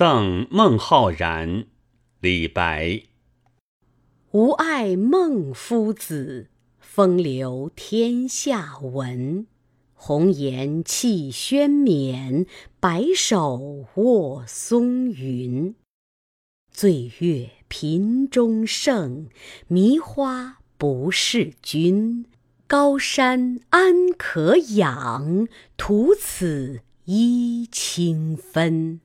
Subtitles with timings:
[0.00, 1.66] 赠孟浩然，
[2.20, 3.02] 李白。
[4.30, 9.46] 吾爱孟夫子，风流天下闻。
[9.92, 12.46] 红颜弃轩冕，
[12.80, 15.74] 白首卧松云。
[16.72, 19.28] 醉月频中圣，
[19.68, 22.24] 迷花不是君。
[22.66, 25.46] 高山安可仰？
[25.76, 29.02] 徒此揖清芬。